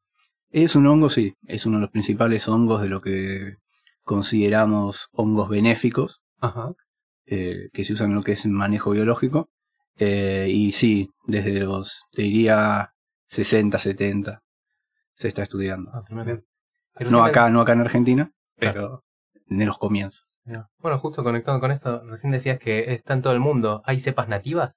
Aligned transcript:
Es 0.49 0.75
un 0.77 0.87
hongo, 0.87 1.09
sí, 1.09 1.33
es 1.45 1.65
uno 1.65 1.77
de 1.77 1.81
los 1.81 1.91
principales 1.91 2.47
hongos 2.47 2.81
de 2.81 2.87
lo 2.89 3.01
que 3.01 3.57
consideramos 4.03 5.09
hongos 5.11 5.49
benéficos, 5.49 6.21
Ajá. 6.39 6.73
eh, 7.25 7.69
que 7.73 7.83
se 7.83 7.93
usan 7.93 8.09
en 8.11 8.15
lo 8.15 8.23
que 8.23 8.31
es 8.33 8.45
manejo 8.45 8.91
biológico. 8.91 9.49
Eh, 9.97 10.47
y 10.49 10.71
sí, 10.71 11.09
desde 11.25 11.59
los, 11.59 12.03
te 12.11 12.21
diría, 12.23 12.93
60, 13.27 13.77
70, 13.77 14.41
se 15.15 15.27
está 15.27 15.43
estudiando. 15.43 15.91
Ah, 15.93 16.03
No 17.09 17.23
acá, 17.23 17.49
no 17.49 17.61
acá 17.61 17.73
en 17.73 17.81
Argentina, 17.81 18.31
pero 18.55 19.03
en 19.49 19.65
los 19.65 19.77
comienzos. 19.77 20.25
Bueno, 20.79 20.97
justo 20.97 21.23
conectando 21.23 21.59
con 21.59 21.71
eso, 21.71 22.01
recién 22.05 22.31
decías 22.31 22.59
que 22.59 22.93
está 22.93 23.13
en 23.13 23.21
todo 23.21 23.33
el 23.33 23.39
mundo. 23.39 23.81
¿Hay 23.85 23.99
cepas 23.99 24.29
nativas? 24.29 24.75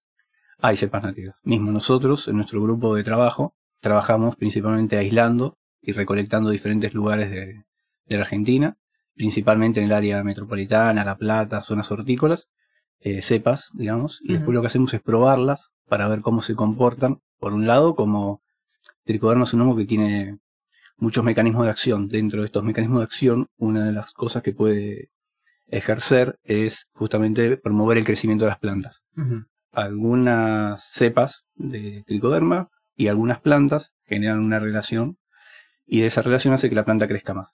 Hay 0.59 0.77
cepas 0.77 1.05
nativas. 1.05 1.37
Mismo 1.45 1.71
nosotros, 1.71 2.27
en 2.27 2.37
nuestro 2.37 2.61
grupo 2.63 2.95
de 2.97 3.05
trabajo, 3.05 3.55
trabajamos 3.81 4.37
principalmente 4.37 4.97
aislando 4.99 5.57
y 5.81 5.93
recolectando 5.93 6.51
diferentes 6.51 6.93
lugares 6.93 7.31
de, 7.31 7.65
de 8.07 8.17
la 8.17 8.23
Argentina, 8.25 8.77
principalmente 9.21 9.81
en 9.81 9.87
el 9.87 9.93
área 9.93 10.25
metropolitana, 10.25 11.05
La 11.05 11.19
Plata, 11.19 11.63
zonas 11.63 11.93
hortícolas, 11.93 12.49
eh, 13.01 13.21
cepas, 13.21 13.71
digamos, 13.75 14.19
y 14.23 14.33
después 14.33 14.55
lo 14.55 14.63
que 14.63 14.69
hacemos 14.69 14.95
es 14.95 15.03
probarlas 15.03 15.73
para 15.91 16.09
ver 16.09 16.23
cómo 16.23 16.41
se 16.41 16.55
comportan. 16.55 17.21
Por 17.39 17.53
un 17.53 17.67
lado, 17.67 17.95
como 17.95 18.41
tricoderma 19.05 19.45
es 19.45 19.53
un 19.53 19.61
hongo 19.61 19.77
que 19.77 19.85
tiene 19.85 20.39
muchos 20.97 21.23
mecanismos 21.23 21.65
de 21.65 21.71
acción. 21.71 22.09
Dentro 22.09 22.41
de 22.41 22.47
estos 22.47 22.65
mecanismos 22.65 23.01
de 23.01 23.05
acción, 23.05 23.49
una 23.59 23.85
de 23.85 23.93
las 23.93 24.13
cosas 24.13 24.43
que 24.43 24.55
puede 24.55 25.11
ejercer 25.67 26.39
es 26.43 26.89
justamente 26.93 27.59
promover 27.59 27.99
el 27.99 28.07
crecimiento 28.07 28.47
de 28.47 28.53
las 28.53 28.59
plantas 28.59 29.03
algunas 29.73 30.83
cepas 30.83 31.47
de 31.55 32.03
tricoderma 32.07 32.71
y 32.97 33.09
algunas 33.09 33.41
plantas 33.41 33.93
generan 34.05 34.41
una 34.41 34.59
relación 34.59 35.19
y 35.87 36.01
de 36.01 36.07
esa 36.07 36.23
relación 36.23 36.55
hace 36.55 36.69
que 36.69 36.75
la 36.75 36.85
planta 36.85 37.07
crezca 37.07 37.35
más. 37.35 37.51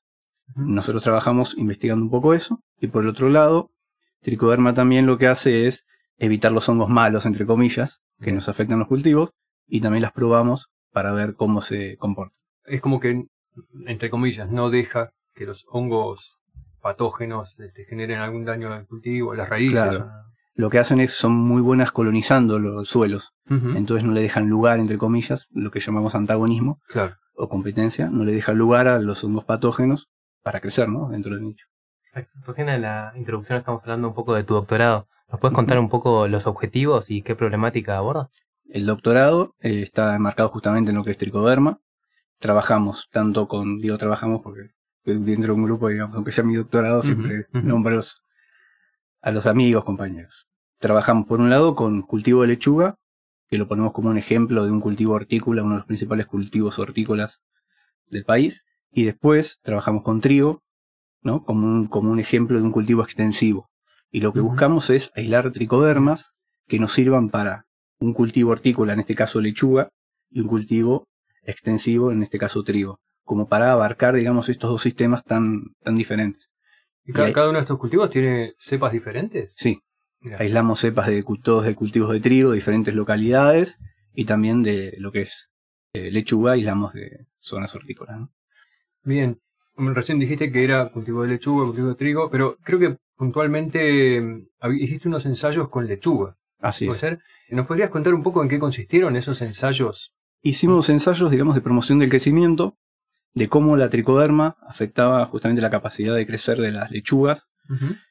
Nosotros 0.54 1.02
trabajamos 1.02 1.56
investigando 1.58 2.04
un 2.04 2.10
poco 2.10 2.34
eso 2.34 2.60
y 2.80 2.86
por 2.86 3.02
el 3.02 3.10
otro 3.10 3.28
lado, 3.28 3.70
tricoderma 4.22 4.74
también 4.74 5.06
lo 5.06 5.18
que 5.18 5.26
hace 5.26 5.66
es 5.66 5.86
evitar 6.18 6.52
los 6.52 6.68
hongos 6.68 6.88
malos, 6.88 7.26
entre 7.26 7.46
comillas, 7.46 8.00
que 8.20 8.32
nos 8.32 8.48
afectan 8.48 8.78
los 8.78 8.88
cultivos 8.88 9.30
y 9.66 9.80
también 9.80 10.02
las 10.02 10.12
probamos 10.12 10.68
para 10.92 11.12
ver 11.12 11.34
cómo 11.34 11.60
se 11.60 11.96
comportan. 11.98 12.36
Es 12.64 12.80
como 12.80 13.00
que, 13.00 13.24
entre 13.86 14.08
comillas, 14.10 14.50
no 14.50 14.70
deja 14.70 15.10
que 15.34 15.44
los 15.44 15.66
hongos 15.68 16.38
patógenos 16.80 17.54
este, 17.58 17.84
generen 17.84 18.20
algún 18.20 18.44
daño 18.44 18.72
al 18.72 18.86
cultivo, 18.86 19.32
a 19.32 19.36
las 19.36 19.48
raíces. 19.48 19.72
Claro. 19.80 20.08
Lo 20.54 20.70
que 20.70 20.78
hacen 20.78 21.00
es 21.00 21.12
son 21.12 21.32
muy 21.32 21.60
buenas 21.60 21.90
colonizando 21.92 22.58
los 22.58 22.88
suelos, 22.88 23.34
entonces 23.46 24.04
no 24.04 24.12
le 24.12 24.22
dejan 24.22 24.48
lugar, 24.48 24.78
entre 24.78 24.96
comillas, 24.96 25.46
lo 25.50 25.70
que 25.70 25.80
llamamos 25.80 26.14
antagonismo, 26.14 26.80
Claro. 26.88 27.16
o 27.34 27.48
competencia, 27.50 28.08
no 28.08 28.24
le 28.24 28.32
deja 28.32 28.54
lugar 28.54 28.88
a 28.88 28.98
los 28.98 29.22
hongos 29.22 29.44
patógenos 29.44 30.08
para 30.46 30.60
crecer, 30.60 30.88
¿no? 30.88 31.08
Dentro 31.08 31.34
del 31.34 31.42
nicho. 31.42 31.66
Exacto. 32.04 32.38
Recién 32.46 32.68
en 32.68 32.82
la 32.82 33.12
introducción 33.16 33.58
estamos 33.58 33.82
hablando 33.82 34.06
un 34.06 34.14
poco 34.14 34.32
de 34.32 34.44
tu 34.44 34.54
doctorado. 34.54 35.08
¿Nos 35.28 35.40
puedes 35.40 35.56
contar 35.56 35.76
un 35.80 35.88
poco 35.88 36.28
los 36.28 36.46
objetivos 36.46 37.10
y 37.10 37.22
qué 37.22 37.34
problemática 37.34 37.96
aborda? 37.96 38.30
El 38.68 38.86
doctorado 38.86 39.56
eh, 39.58 39.82
está 39.82 40.14
enmarcado 40.14 40.48
justamente 40.50 40.92
en 40.92 40.98
lo 40.98 41.02
que 41.02 41.10
es 41.10 41.18
tricoderma. 41.18 41.80
Trabajamos 42.38 43.08
tanto 43.10 43.48
con, 43.48 43.78
digo 43.78 43.98
trabajamos 43.98 44.40
porque 44.40 44.70
dentro 45.02 45.52
de 45.52 45.60
un 45.60 45.64
grupo, 45.64 45.88
digamos, 45.88 46.14
aunque 46.14 46.30
sea 46.30 46.44
mi 46.44 46.54
doctorado, 46.54 47.02
siempre 47.02 47.48
nombro 47.50 47.94
a 47.94 47.96
los, 47.96 48.22
a 49.22 49.32
los 49.32 49.46
amigos, 49.46 49.82
compañeros. 49.82 50.48
Trabajamos 50.78 51.26
por 51.26 51.40
un 51.40 51.50
lado 51.50 51.74
con 51.74 52.02
cultivo 52.02 52.42
de 52.42 52.48
lechuga, 52.48 52.94
que 53.48 53.58
lo 53.58 53.66
ponemos 53.66 53.92
como 53.92 54.10
un 54.10 54.16
ejemplo 54.16 54.64
de 54.64 54.70
un 54.70 54.80
cultivo 54.80 55.14
hortícola, 55.14 55.64
uno 55.64 55.72
de 55.72 55.78
los 55.78 55.86
principales 55.86 56.26
cultivos 56.26 56.78
hortícolas 56.78 57.42
del 58.06 58.24
país. 58.24 58.64
Y 58.96 59.04
después 59.04 59.58
trabajamos 59.62 60.02
con 60.02 60.22
trigo, 60.22 60.62
¿no? 61.20 61.44
Como 61.44 61.66
un, 61.66 61.86
como 61.86 62.10
un 62.10 62.18
ejemplo 62.18 62.56
de 62.58 62.64
un 62.64 62.72
cultivo 62.72 63.02
extensivo. 63.02 63.68
Y 64.10 64.20
lo 64.20 64.32
que 64.32 64.40
buscamos 64.40 64.88
es 64.88 65.10
aislar 65.14 65.52
tricodermas 65.52 66.32
que 66.66 66.78
nos 66.78 66.92
sirvan 66.94 67.28
para 67.28 67.66
un 67.98 68.14
cultivo 68.14 68.52
hortícola, 68.52 68.94
en 68.94 69.00
este 69.00 69.14
caso 69.14 69.40
lechuga, 69.42 69.90
y 70.30 70.40
un 70.40 70.46
cultivo 70.48 71.04
extensivo, 71.42 72.10
en 72.10 72.22
este 72.22 72.38
caso 72.38 72.62
trigo, 72.62 72.98
como 73.22 73.48
para 73.48 73.70
abarcar, 73.70 74.14
digamos, 74.14 74.48
estos 74.48 74.70
dos 74.70 74.80
sistemas 74.80 75.24
tan, 75.24 75.74
tan 75.84 75.94
diferentes. 75.94 76.48
¿Y 77.04 77.12
cada, 77.12 77.26
Y 77.26 77.28
ahí- 77.28 77.34
cada 77.34 77.48
uno 77.50 77.58
de 77.58 77.62
estos 77.64 77.78
cultivos 77.78 78.08
tiene 78.08 78.54
cepas 78.58 78.92
diferentes? 78.92 79.52
Sí, 79.58 79.78
Mirá. 80.20 80.38
aislamos 80.38 80.80
cepas 80.80 81.06
de 81.08 81.22
todos 81.42 81.66
de 81.66 81.74
cultivos 81.74 82.10
de 82.12 82.20
trigo, 82.20 82.50
de 82.50 82.56
diferentes 82.56 82.94
localidades, 82.94 83.78
y 84.14 84.24
también 84.24 84.62
de 84.62 84.94
lo 84.98 85.12
que 85.12 85.20
es 85.22 85.50
eh, 85.92 86.10
lechuga, 86.10 86.52
aislamos 86.52 86.94
de 86.94 87.26
zonas 87.36 87.74
hortícolas. 87.74 88.18
¿no? 88.20 88.32
Bien. 89.06 89.40
Como 89.74 89.92
Recién 89.94 90.18
dijiste 90.18 90.50
que 90.50 90.64
era 90.64 90.88
cultivo 90.88 91.22
de 91.22 91.28
lechuga, 91.28 91.64
cultivo 91.66 91.88
de 91.88 91.94
trigo, 91.94 92.28
pero 92.28 92.56
creo 92.62 92.78
que 92.78 92.96
puntualmente 93.14 94.20
mm, 94.20 94.48
hiciste 94.80 95.06
unos 95.06 95.24
ensayos 95.26 95.68
con 95.68 95.86
lechuga. 95.86 96.34
Así 96.58 96.86
¿Puede 96.86 96.96
es. 96.96 97.00
ser? 97.00 97.18
¿Nos 97.50 97.66
podrías 97.66 97.90
contar 97.90 98.14
un 98.14 98.22
poco 98.22 98.42
en 98.42 98.48
qué 98.48 98.58
consistieron 98.58 99.14
esos 99.14 99.40
ensayos? 99.42 100.12
Hicimos 100.42 100.88
ensayos, 100.90 101.30
digamos, 101.30 101.54
de 101.54 101.60
promoción 101.60 102.00
del 102.00 102.10
crecimiento, 102.10 102.74
de 103.32 103.48
cómo 103.48 103.76
la 103.76 103.90
tricoderma 103.90 104.56
afectaba 104.66 105.24
justamente 105.26 105.62
la 105.62 105.70
capacidad 105.70 106.14
de 106.14 106.26
crecer 106.26 106.58
de 106.58 106.72
las 106.72 106.90
lechugas 106.90 107.48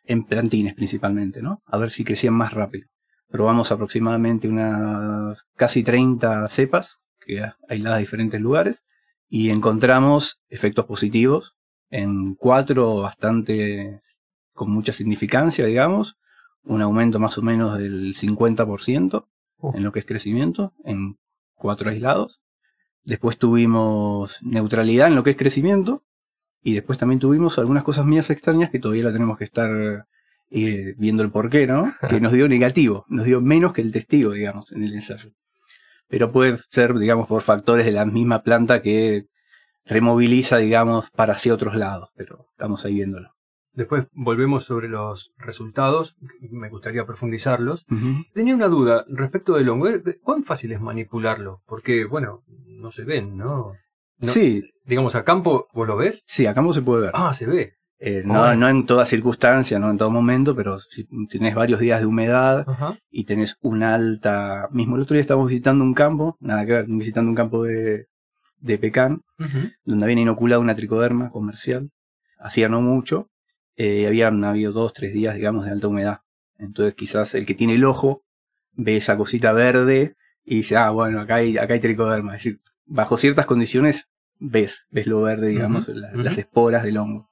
en 0.04 0.24
plantines 0.24 0.76
principalmente, 0.76 1.42
¿no? 1.42 1.62
A 1.66 1.78
ver 1.78 1.90
si 1.90 2.04
crecían 2.04 2.34
más 2.36 2.54
rápido. 2.54 2.88
Probamos 3.30 3.72
aproximadamente 3.72 4.48
unas 4.48 5.44
casi 5.56 5.84
30 5.84 6.48
cepas 6.48 7.00
que 7.20 7.44
aisladas 7.68 7.98
de 7.98 8.02
diferentes 8.02 8.40
lugares 8.40 8.84
y 9.36 9.50
encontramos 9.50 10.40
efectos 10.48 10.86
positivos 10.86 11.56
en 11.90 12.36
cuatro 12.36 13.02
bastante 13.02 14.00
con 14.54 14.72
mucha 14.72 14.94
significancia, 14.94 15.66
digamos, 15.66 16.16
un 16.64 16.82
aumento 16.82 17.20
más 17.20 17.38
o 17.38 17.42
menos 17.42 17.78
del 17.78 18.14
50% 18.16 19.26
Uh. 19.60 19.72
en 19.76 19.84
lo 19.84 19.92
que 19.92 20.00
es 20.00 20.06
crecimiento 20.06 20.74
en 20.84 21.18
cuatro 21.54 21.90
aislados. 21.90 22.40
Después 23.04 23.38
tuvimos 23.38 24.40
neutralidad 24.42 25.08
en 25.08 25.16
lo 25.16 25.24
que 25.24 25.32
es 25.32 25.38
crecimiento 25.38 26.04
y 26.64 26.74
después 26.74 26.98
también 26.98 27.20
tuvimos 27.20 27.60
algunas 27.60 27.84
cosas 27.84 28.06
mías 28.06 28.30
extrañas 28.30 28.70
que 28.70 28.80
todavía 28.80 29.04
la 29.04 29.14
tenemos 29.14 29.38
que 29.38 29.44
estar 29.44 30.08
eh, 30.50 30.96
viendo 30.98 31.24
el 31.24 31.32
porqué, 31.32 31.68
¿no? 31.68 31.92
Que 32.10 32.22
nos 32.22 32.32
dio 32.32 32.48
negativo, 32.48 33.06
nos 33.10 33.26
dio 33.26 33.42
menos 33.42 33.74
que 33.74 33.82
el 33.82 33.92
testigo, 33.92 34.32
digamos, 34.32 34.72
en 34.72 34.84
el 34.84 34.94
ensayo. 34.94 35.32
Pero 36.08 36.32
puede 36.32 36.58
ser, 36.70 36.94
digamos, 36.96 37.28
por 37.28 37.42
factores 37.42 37.86
de 37.86 37.92
la 37.92 38.06
misma 38.06 38.44
planta 38.44 38.82
que 38.82 39.26
removiliza, 39.86 40.58
digamos, 40.58 41.10
para 41.12 41.34
hacia 41.34 41.54
otros 41.54 41.76
lados, 41.76 42.10
pero 42.16 42.48
estamos 42.52 42.86
ahí 42.86 42.96
viéndolo. 42.96 43.30
Después 43.74 44.08
volvemos 44.14 44.64
sobre 44.64 44.88
los 44.88 45.34
resultados, 45.38 46.16
me 46.40 46.70
gustaría 46.70 47.06
profundizarlos. 47.06 47.86
Tenía 48.34 48.56
una 48.56 48.68
duda 48.70 49.04
respecto 49.10 49.56
del 49.56 49.68
hongo. 49.70 49.90
¿Cuán 50.24 50.44
fácil 50.46 50.72
es 50.72 50.80
manipularlo? 50.80 51.62
Porque, 51.66 52.06
bueno, 52.06 52.44
no 52.48 52.92
se 52.92 53.04
ven, 53.04 53.36
¿no? 53.38 53.74
No- 54.20 54.28
Sí, 54.32 54.64
Digamos, 54.86 55.16
a 55.16 55.24
campo, 55.26 55.68
¿vos 55.74 55.88
lo 55.88 55.98
ves? 55.98 56.24
sí, 56.26 56.46
acá 56.46 56.62
no 56.62 56.72
se 56.72 56.82
puede 56.84 57.02
ver. 57.02 57.12
Ah, 57.16 57.34
se 57.34 57.48
ve. 57.48 57.74
Eh, 58.00 58.24
no, 58.26 58.34
no 58.56 58.68
en 58.70 58.86
toda 58.86 59.06
circunstancia, 59.06 59.80
no 59.80 59.90
en 59.90 59.98
todo 59.98 60.10
momento, 60.12 60.56
pero 60.56 60.80
si 60.80 61.08
tenés 61.30 61.56
varios 61.56 61.80
días 61.80 62.00
de 62.02 62.06
humedad 62.06 62.66
y 63.10 63.24
tenés 63.24 63.58
una 63.62 63.96
alta... 63.96 64.68
Mismo 64.72 64.96
el 64.98 65.04
otro 65.04 65.14
día 65.16 65.22
estábamos 65.22 65.50
visitando 65.50 65.84
un 65.84 65.94
campo, 65.94 66.36
nada 66.40 66.66
que 66.66 66.72
ver, 66.74 66.86
visitando 66.88 67.30
un 67.30 67.36
campo 67.36 67.64
de, 67.64 68.08
de 68.60 68.78
pecan, 68.78 69.22
donde 69.86 70.06
habían 70.06 70.20
inoculado 70.20 70.62
una 70.62 70.76
tricoderma 70.76 71.30
comercial. 71.30 71.90
Hacía 72.38 72.68
no 72.70 72.82
mucho, 72.82 73.30
eh, 73.78 74.06
habían 74.08 74.44
habido 74.44 74.72
dos, 74.74 74.94
tres 74.94 75.14
días, 75.14 75.36
digamos, 75.36 75.66
de 75.66 75.72
alta 75.72 75.88
humedad. 75.88 76.20
Entonces 76.60 76.94
quizás 76.96 77.34
el 77.34 77.46
que 77.46 77.56
tiene 77.56 77.76
el 77.76 77.86
ojo 77.86 78.24
ve 78.74 78.98
esa 78.98 79.16
cosita 79.18 79.52
verde 79.54 80.16
y 80.44 80.58
dice, 80.58 80.76
ah, 80.76 80.90
bueno, 80.92 81.22
acá 81.22 81.36
hay, 81.36 81.58
acá 81.58 81.74
hay 81.74 81.80
tricoderma. 81.80 82.36
Es 82.36 82.44
decir, 82.44 82.60
bajo 82.86 83.16
ciertas 83.18 83.46
condiciones 83.46 84.10
ves, 84.38 84.86
ves 84.92 85.08
lo 85.08 85.22
verde, 85.22 85.48
digamos, 85.48 85.88
la- 85.88 86.12
las 86.12 86.38
esporas 86.38 86.84
del 86.84 86.98
hongo. 86.98 87.30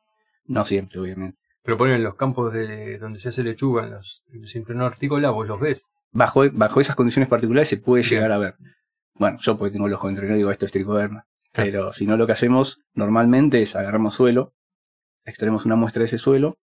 No 0.53 0.65
siempre, 0.65 0.99
obviamente. 0.99 1.39
Pero 1.63 1.77
ponen 1.77 2.03
los 2.03 2.15
campos 2.15 2.53
de 2.53 2.97
donde 2.97 3.19
se 3.19 3.29
hace 3.29 3.43
lechuga, 3.43 3.85
en 3.85 3.91
los 3.91 4.23
en 4.31 4.41
el 4.43 4.49
cinturón 4.49 4.81
hortícola, 4.81 5.29
vos 5.29 5.47
los 5.47 5.59
ves. 5.59 5.85
Bajo, 6.11 6.43
bajo 6.51 6.81
esas 6.81 6.95
condiciones 6.95 7.29
particulares 7.29 7.69
se 7.69 7.77
puede 7.77 8.03
Bien. 8.03 8.11
llegar 8.11 8.31
a 8.31 8.37
ver. 8.37 8.55
Bueno, 9.15 9.37
yo 9.39 9.57
porque 9.57 9.71
tengo 9.71 9.87
el 9.87 9.93
ojo 9.93 10.09
entrenado 10.09 10.37
digo, 10.37 10.51
esto 10.51 10.65
es 10.65 10.71
tricoderma. 10.71 11.25
Claro. 11.51 11.71
Pero 11.71 11.93
si 11.93 12.05
no, 12.05 12.17
lo 12.17 12.25
que 12.25 12.33
hacemos 12.33 12.81
normalmente 12.93 13.61
es 13.61 13.75
agarramos 13.75 14.15
suelo, 14.15 14.53
extraemos 15.23 15.65
una 15.65 15.75
muestra 15.75 16.01
de 16.01 16.05
ese 16.05 16.17
suelo, 16.17 16.57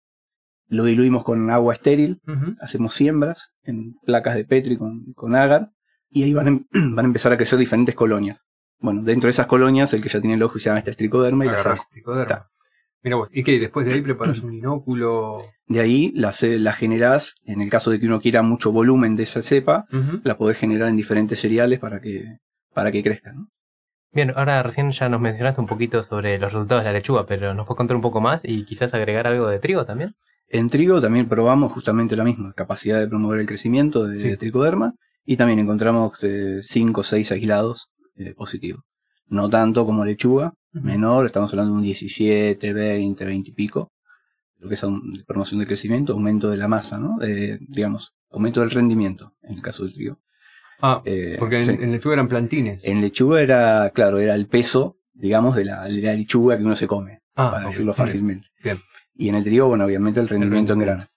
lo 0.67 0.85
diluimos 0.85 1.25
con 1.25 1.51
agua 1.51 1.73
estéril, 1.73 2.21
hacemos 2.61 2.95
siembras 2.95 3.53
en 3.63 3.95
placas 4.05 4.35
de 4.35 4.45
Petri 4.45 4.77
con, 4.77 5.13
con 5.15 5.35
agar 5.35 5.71
y 6.11 6.25
ahí 6.25 6.35
van 6.35 6.49
a, 6.49 6.51
van 6.95 7.05
a 7.05 7.09
empezar 7.09 7.33
a 7.33 7.37
crecer 7.37 7.59
diferentes 7.59 7.95
colonias. 7.95 8.43
Bueno, 8.81 9.03
dentro 9.03 9.29
de 9.29 9.31
esas 9.31 9.47
colonias, 9.47 9.93
el 9.95 10.03
que 10.03 10.09
ya 10.09 10.21
tiene 10.21 10.35
el 10.35 10.43
ojo 10.43 10.59
y 10.59 10.61
se 10.61 10.67
llama 10.69 10.79
esta 10.79 10.91
es 10.91 10.97
tricoderma 10.97 11.47
y 11.47 11.49
la 11.49 11.63
Mira 13.03 13.17
vos, 13.17 13.29
¿y 13.33 13.45
qué? 13.45 13.59
Después 13.61 13.87
de 13.87 13.95
ahí 13.95 14.03
preparas 14.03 14.41
un 14.41 14.53
inóculo. 14.55 15.43
De 15.67 15.81
ahí 15.81 16.13
la, 16.15 16.35
la 16.41 16.73
generás, 16.73 17.35
en 17.45 17.61
el 17.61 17.71
caso 17.71 17.91
de 17.91 18.01
que 18.01 18.07
uno 18.07 18.21
quiera 18.21 18.43
mucho 18.43 18.73
volumen 18.73 19.15
de 19.17 19.23
esa 19.23 19.43
cepa, 19.43 19.85
la 20.25 20.37
podés 20.37 20.59
generar 20.59 20.89
en 20.89 20.97
diferentes 20.97 21.39
cereales 21.41 21.79
para 21.79 22.01
que, 22.01 22.25
para 22.75 22.91
que 22.91 23.03
crezcan. 23.03 23.37
¿no? 23.37 23.47
Bien, 24.13 24.33
ahora 24.35 24.63
recién 24.63 24.91
ya 24.91 25.09
nos 25.09 25.21
mencionaste 25.21 25.61
un 25.61 25.67
poquito 25.67 26.03
sobre 26.03 26.39
los 26.39 26.53
resultados 26.53 26.83
de 26.83 26.89
la 26.91 26.95
lechuga, 26.95 27.27
pero 27.27 27.55
¿nos 27.55 27.67
puedes 27.67 27.77
contar 27.77 27.95
un 27.97 28.03
poco 28.03 28.21
más 28.21 28.43
y 28.45 28.65
quizás 28.65 28.95
agregar 28.95 29.27
algo 29.27 29.47
de 29.49 29.59
trigo 29.59 29.85
también? 29.85 30.15
En 30.49 30.69
trigo 30.69 31.01
también 31.01 31.29
probamos 31.29 31.71
justamente 31.73 32.17
la 32.17 32.25
misma, 32.25 32.53
capacidad 32.55 32.99
de 32.99 33.07
promover 33.07 33.41
el 33.41 33.47
crecimiento 33.47 34.07
de, 34.07 34.19
Sí. 34.19 34.29
de 34.31 34.37
tricoderma 34.39 34.95
y 35.25 35.37
también 35.37 35.59
encontramos 35.59 36.19
5 36.63 37.01
o 37.01 37.05
6 37.05 37.33
aislados 37.33 37.89
eh, 38.17 38.33
positivos. 38.35 38.83
No 39.27 39.49
tanto 39.51 39.85
como 39.85 40.07
lechuga. 40.07 40.55
Menor, 40.73 41.27
estamos 41.27 41.53
hablando 41.53 41.73
de 41.73 41.79
un 41.79 41.85
17, 41.85 42.73
20, 42.73 43.25
20 43.25 43.51
y 43.51 43.53
pico, 43.53 43.93
lo 44.59 44.69
que 44.69 44.75
es 44.75 44.85
promoción 45.27 45.61
de 45.61 45.67
crecimiento, 45.67 46.13
aumento 46.13 46.51
de 46.51 46.57
la 46.57 46.69
masa, 46.69 46.99
¿no? 46.99 47.19
Eh, 47.23 47.59
digamos, 47.61 48.15
aumento 48.31 48.61
del 48.61 48.71
rendimiento 48.71 49.35
en 49.43 49.55
el 49.57 49.63
caso 49.63 49.85
del 49.85 49.95
trigo. 49.95 50.19
Ah, 50.81 51.03
Eh, 51.05 51.37
porque 51.39 51.59
en, 51.59 51.65
sí. 51.65 51.71
en 51.81 51.93
lechuga 51.93 52.15
eran 52.15 52.29
plantines. 52.29 52.81
En 52.85 53.01
lechuga 53.01 53.41
era, 53.43 53.91
claro, 53.95 54.19
era 54.19 54.35
el 54.35 54.47
peso, 54.47 54.99
digamos, 55.13 55.57
de 55.57 55.65
la, 55.65 55.85
de 55.85 56.01
la 56.03 56.15
lechuga 56.15 56.57
que 56.57 56.65
uno 56.65 56.77
se 56.77 56.87
come, 56.87 57.21
Ah, 57.35 57.51
para 57.53 57.67
decirlo 57.67 57.95
fácilmente. 57.95 58.49
Bien. 58.63 58.79
Y 59.15 59.29
en 59.29 59.35
el 59.37 59.45
trigo, 59.45 59.69
bueno, 59.69 59.85
obviamente 59.85 60.21
el 60.21 60.29
rendimiento 60.29 60.73
en 60.73 60.81
rendimiento. 60.81 61.05
grano. 61.05 61.11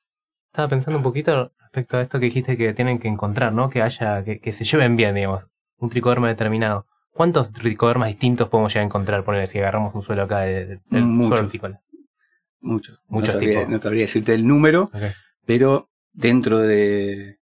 Estaba 0.52 0.68
pensando 0.68 0.98
un 0.98 1.04
poquito 1.04 1.52
respecto 1.60 1.98
a 1.98 2.02
esto 2.02 2.20
que 2.20 2.26
dijiste 2.26 2.58
que 2.58 2.74
tienen 2.74 3.00
que 3.00 3.08
encontrar, 3.08 3.54
¿no? 3.54 3.70
Que 3.70 3.82
haya, 3.82 4.24
que, 4.24 4.40
que 4.40 4.52
se 4.52 4.66
lleven 4.66 4.96
bien, 4.96 5.16
digamos, 5.16 5.48
un 5.78 5.90
tricoderma 5.90 6.28
determinado. 6.28 6.86
¿Cuántos 7.14 7.52
tricodermas 7.52 8.08
distintos 8.10 8.48
podemos 8.50 8.72
llegar 8.74 8.84
a 8.84 8.88
encontrar, 8.88 9.24
poner 9.24 9.48
si 9.48 9.60
agarramos 9.60 9.94
un 9.96 10.02
suelo 10.02 10.24
acá 10.24 10.42
de- 10.42 10.80
suelo 10.90 11.44
hortícola? 11.46 11.82
Muchos. 12.62 13.00
Muchos 13.08 13.36
no, 13.36 13.40
sabría, 13.42 13.60
tipos. 13.60 13.70
no 13.72 13.80
sabría 13.82 14.02
decirte 14.02 14.34
el 14.34 14.48
número, 14.48 14.90
pero 15.46 15.90
dentro 16.14 16.60
de, 16.60 17.40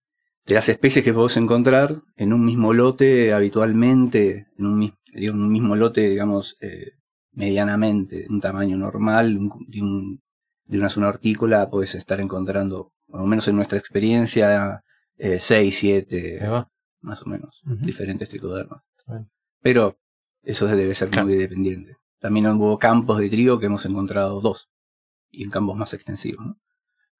de 0.45 0.53
las 0.53 0.69
especies 0.69 1.03
que 1.03 1.13
podés 1.13 1.37
encontrar, 1.37 2.01
en 2.15 2.33
un 2.33 2.45
mismo 2.45 2.73
lote, 2.73 3.33
habitualmente, 3.33 4.47
en 4.57 4.65
un, 4.65 4.93
en 5.13 5.51
mismo 5.51 5.75
lote, 5.75 6.07
digamos, 6.09 6.55
eh, 6.61 6.91
medianamente, 7.31 8.25
un 8.29 8.39
tamaño 8.41 8.77
normal, 8.77 9.37
un- 9.37 9.65
de, 9.67 9.81
un- 9.81 10.21
de 10.65 10.77
una 10.79 10.89
zona 10.89 11.07
hortícola, 11.09 11.69
podés 11.69 11.95
estar 11.95 12.19
encontrando, 12.19 12.93
por 13.07 13.19
lo 13.21 13.25
menos 13.27 13.47
en 13.47 13.55
nuestra 13.55 13.77
experiencia, 13.79 14.83
6, 15.39 15.77
7, 15.77 16.39
Ahí 16.43 16.49
va. 16.49 16.69
más 17.01 17.21
o 17.23 17.25
menos, 17.29 17.61
diferentes 17.65 18.29
tricodermas. 18.29 18.81
Pero 19.61 19.97
eso 20.43 20.67
debe 20.67 20.93
ser 20.93 21.09
Claro. 21.09 21.27
muy 21.27 21.35
dependiente. 21.35 21.97
También 22.19 22.47
hubo 22.47 22.79
campos 22.79 23.19
de 23.19 23.29
trigo 23.29 23.59
que 23.59 23.67
hemos 23.67 23.85
encontrado 23.85 24.41
dos, 24.41 24.69
y 25.29 25.43
en 25.43 25.49
campos 25.49 25.77
más 25.77 25.93
extensivos. 25.93 26.45
¿no? 26.45 26.57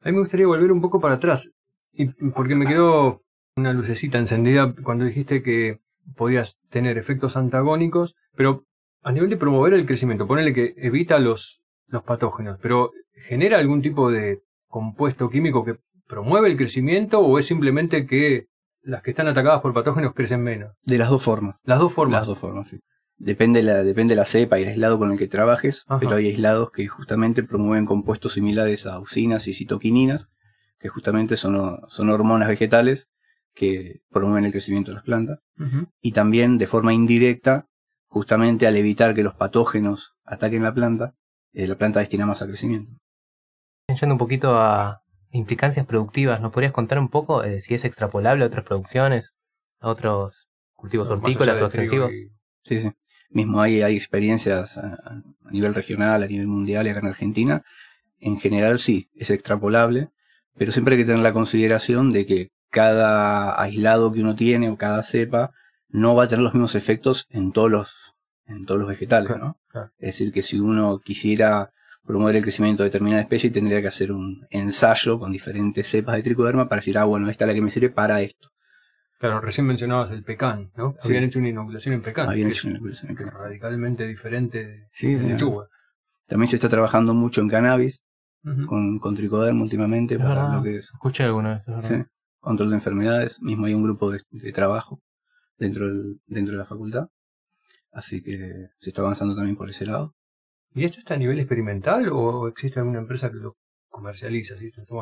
A 0.01 0.09
mí 0.09 0.11
me 0.13 0.19
gustaría 0.19 0.47
volver 0.47 0.71
un 0.71 0.81
poco 0.81 0.99
para 0.99 1.15
atrás, 1.15 1.51
y 1.91 2.05
porque 2.31 2.55
me 2.55 2.65
quedó 2.65 3.21
una 3.55 3.73
lucecita 3.73 4.17
encendida 4.17 4.73
cuando 4.83 5.05
dijiste 5.05 5.41
que 5.43 5.79
podías 6.15 6.57
tener 6.69 6.97
efectos 6.97 7.35
antagónicos, 7.37 8.15
pero 8.35 8.65
a 9.01 9.11
nivel 9.11 9.29
de 9.29 9.37
promover 9.37 9.73
el 9.73 9.85
crecimiento, 9.85 10.27
ponele 10.27 10.53
que 10.53 10.73
evita 10.77 11.19
los, 11.19 11.61
los 11.87 12.03
patógenos, 12.03 12.57
pero 12.61 12.91
¿genera 13.27 13.57
algún 13.57 13.81
tipo 13.81 14.11
de 14.11 14.41
compuesto 14.67 15.29
químico 15.29 15.63
que 15.65 15.77
promueve 16.07 16.49
el 16.49 16.57
crecimiento 16.57 17.19
o 17.19 17.37
es 17.39 17.45
simplemente 17.45 18.05
que 18.05 18.47
las 18.87 19.01
que 19.03 19.11
están 19.11 19.27
atacadas 19.27 19.61
por 19.61 19.73
patógenos 19.73 20.13
crecen 20.13 20.41
menos? 20.41 20.71
De 20.83 20.97
las 20.97 21.09
dos 21.09 21.21
formas. 21.21 21.57
Las 21.63 21.79
dos 21.79 21.93
formas. 21.93 22.21
Las 22.21 22.27
dos 22.27 22.39
formas, 22.39 22.69
sí. 22.69 22.79
Depende 23.17 23.61
la, 23.61 23.83
depende 23.83 24.15
la 24.15 24.23
cepa 24.23 24.59
y 24.59 24.63
el 24.63 24.69
aislado 24.69 24.97
con 24.97 25.11
el 25.11 25.17
que 25.17 25.27
trabajes, 25.27 25.83
Ajá. 25.87 25.99
pero 25.99 26.15
hay 26.15 26.27
aislados 26.27 26.71
que 26.71 26.87
justamente 26.87 27.43
promueven 27.43 27.85
compuestos 27.85 28.33
similares 28.33 28.85
a 28.85 28.93
auxinas 28.93 29.47
y 29.47 29.53
citoquininas, 29.53 30.29
que 30.79 30.87
justamente 30.87 31.35
son, 31.35 31.81
son 31.89 32.09
hormonas 32.09 32.47
vegetales 32.47 33.09
que 33.53 34.01
promueven 34.09 34.45
el 34.45 34.51
crecimiento 34.51 34.91
de 34.91 34.95
las 34.95 35.03
plantas. 35.03 35.41
Y 35.99 36.11
también 36.13 36.57
de 36.57 36.67
forma 36.67 36.93
indirecta, 36.93 37.65
justamente 38.05 38.67
al 38.67 38.77
evitar 38.77 39.15
que 39.15 39.23
los 39.23 39.33
patógenos 39.33 40.13
ataquen 40.23 40.63
la 40.63 40.73
planta, 40.73 41.15
eh, 41.53 41.67
la 41.67 41.75
planta 41.75 41.99
destina 41.99 42.25
más 42.25 42.41
a 42.41 42.47
crecimiento. 42.47 42.93
Yendo 43.99 44.13
un 44.13 44.19
poquito 44.19 44.55
a 44.55 45.01
implicancias 45.31 45.85
productivas, 45.85 46.41
¿nos 46.41 46.51
podrías 46.51 46.73
contar 46.73 46.99
un 46.99 47.09
poco 47.09 47.43
eh, 47.43 47.61
si 47.61 47.73
es 47.73 47.85
extrapolable 47.85 48.43
a 48.43 48.47
otras 48.47 48.63
producciones, 48.65 49.33
a 49.79 49.89
otros 49.89 50.47
cultivos 50.75 51.09
hortícolas 51.09 51.59
o 51.61 51.65
extensivos? 51.65 52.11
y- 52.13 52.29
Sí, 52.63 52.79
sí. 52.79 52.91
Mismo 53.29 53.61
hay, 53.61 53.81
hay 53.81 53.95
experiencias 53.95 54.77
a, 54.77 54.93
a 55.45 55.51
nivel 55.51 55.73
regional, 55.73 56.23
a 56.23 56.27
nivel 56.27 56.47
mundial 56.47 56.85
y 56.87 56.89
acá 56.89 56.99
en 56.99 57.07
Argentina. 57.07 57.61
En 58.19 58.39
general 58.39 58.79
sí, 58.79 59.09
es 59.15 59.29
extrapolable, 59.29 60.09
pero 60.57 60.71
siempre 60.71 60.95
hay 60.95 61.01
que 61.01 61.05
tener 61.05 61.21
la 61.21 61.33
consideración 61.33 62.09
de 62.09 62.25
que 62.25 62.49
cada 62.69 63.61
aislado 63.61 64.11
que 64.11 64.21
uno 64.21 64.35
tiene 64.35 64.69
o 64.69 64.77
cada 64.77 65.03
cepa 65.03 65.51
no 65.89 66.15
va 66.15 66.25
a 66.25 66.27
tener 66.27 66.43
los 66.43 66.53
mismos 66.53 66.75
efectos 66.75 67.25
en 67.29 67.51
todos 67.53 67.71
los, 67.71 68.15
en 68.47 68.65
todos 68.65 68.79
los 68.81 68.89
vegetales, 68.89 69.27
Claro, 69.27 69.45
¿no? 69.45 69.57
claro. 69.69 69.91
Es 69.99 70.07
decir, 70.07 70.33
que 70.33 70.41
si 70.41 70.59
uno 70.59 70.99
quisiera 70.99 71.71
promover 72.07 72.37
el 72.37 72.41
crecimiento 72.41 72.81
de 72.83 72.89
determinada 72.89 73.21
especie, 73.21 73.51
tendría 73.51 73.81
que 73.81 73.87
hacer 73.89 74.11
un 74.11 74.47
ensayo 74.49 75.19
con 75.19 75.31
diferentes 75.31 75.85
cepas 75.87 76.15
de 76.15 76.23
tricoderma 76.23 76.67
para 76.69 76.79
decir, 76.79 76.97
ah, 76.97 77.03
bueno, 77.03 77.29
esta 77.29 77.43
es 77.45 77.49
la 77.49 77.53
que 77.53 77.61
me 77.61 77.69
sirve 77.69 77.89
para 77.89 78.21
esto. 78.21 78.49
Claro, 79.19 79.41
recién 79.41 79.67
mencionabas 79.67 80.11
el 80.11 80.23
pecan, 80.23 80.71
¿no? 80.77 80.95
Sí. 81.01 81.09
Habían 81.09 81.23
hecho 81.25 81.39
una 81.39 81.49
inoculación 81.49 81.95
en 81.95 82.01
pecan. 82.01 82.29
Habían 82.29 82.47
hecho 82.49 82.59
es- 82.59 82.63
una 82.65 82.73
inoculación 82.75 83.11
en 83.11 83.17
pecan. 83.17 83.33
radicalmente 83.33 84.07
diferente 84.07 84.65
de, 84.65 84.87
Sí, 84.91 85.15
lechuga. 85.17 85.67
También 86.27 86.47
se 86.47 86.55
está 86.57 86.69
trabajando 86.69 87.13
mucho 87.13 87.41
en 87.41 87.49
cannabis, 87.49 88.03
con, 88.67 88.99
con 88.99 89.13
tricoderma 89.15 89.61
últimamente 89.63 90.15
Es 90.15 90.21
para 90.21 90.35
verdad. 90.43 90.53
lo 90.57 90.63
que 90.63 90.77
es 90.77 90.85
Escuché 90.85 91.23
alguna 91.23 91.55
vez, 91.55 91.67
es 91.67 91.85
sí, 91.85 91.95
control 92.39 92.69
de 92.69 92.75
enfermedades. 92.75 93.41
Mismo 93.41 93.65
hay 93.65 93.73
un 93.73 93.83
grupo 93.83 94.11
de, 94.11 94.21
de 94.29 94.51
trabajo 94.51 95.01
dentro, 95.57 95.87
del- 95.87 96.21
dentro 96.27 96.53
de 96.53 96.59
la 96.59 96.65
facultad. 96.65 97.07
Así 97.91 98.21
que 98.21 98.67
se 98.79 98.89
está 98.89 99.01
avanzando 99.01 99.35
también 99.35 99.57
por 99.57 99.69
ese 99.69 99.85
lado. 99.85 100.13
¿Y 100.73 100.85
esto 100.85 100.99
está 100.99 101.15
a 101.15 101.17
nivel 101.17 101.39
experimental 101.39 102.09
o 102.11 102.47
existe 102.47 102.79
alguna 102.79 102.99
empresa 102.99 103.29
que 103.31 103.37
lo 103.37 103.57
comercializa? 103.89 104.55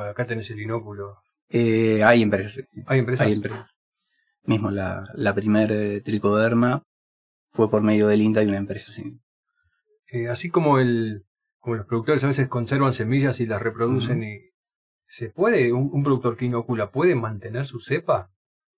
acá 0.09 0.25
tenés 0.25 0.49
el 0.51 0.61
inóculo. 0.61 1.17
Eh, 1.49 2.03
hay 2.03 2.21
empresas, 2.21 2.61
¿Hay 2.87 2.99
empresas? 2.99 3.25
hay 3.27 3.33
empresas. 3.33 3.75
Mismo 4.43 4.71
la, 4.71 5.07
la 5.15 5.33
primer 5.33 5.71
eh, 5.71 6.01
tricoderma 6.01 6.83
fue 7.51 7.69
por 7.69 7.81
medio 7.81 8.07
del 8.07 8.21
INTA 8.21 8.43
y 8.43 8.47
una 8.47 8.57
empresa, 8.57 8.91
sí. 8.91 9.19
Eh, 10.07 10.27
así 10.29 10.49
como 10.49 10.79
el 10.79 11.25
como 11.59 11.77
los 11.77 11.87
productores 11.87 12.23
a 12.23 12.27
veces 12.27 12.47
conservan 12.47 12.93
semillas 12.93 13.39
y 13.39 13.47
las 13.47 13.59
reproducen 13.59 14.23
y 14.23 14.39
se 15.07 15.31
puede, 15.31 15.73
un, 15.73 15.89
un 15.91 16.03
productor 16.03 16.37
que 16.37 16.45
inocula 16.45 16.91
puede 16.91 17.15
mantener 17.15 17.65
su 17.65 17.79
cepa 17.79 18.29